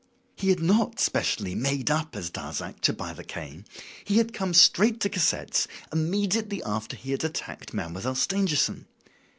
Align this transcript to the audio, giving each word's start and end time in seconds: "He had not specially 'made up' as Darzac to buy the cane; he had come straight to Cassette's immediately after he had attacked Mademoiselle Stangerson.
"He 0.35 0.49
had 0.49 0.61
not 0.61 0.99
specially 0.99 1.53
'made 1.53 1.91
up' 1.91 2.15
as 2.15 2.31
Darzac 2.31 2.81
to 2.81 2.91
buy 2.91 3.13
the 3.13 3.23
cane; 3.23 3.65
he 4.03 4.17
had 4.17 4.33
come 4.33 4.51
straight 4.55 4.99
to 5.01 5.09
Cassette's 5.09 5.67
immediately 5.93 6.63
after 6.63 6.95
he 6.95 7.11
had 7.11 7.23
attacked 7.23 7.71
Mademoiselle 7.71 8.15
Stangerson. 8.15 8.87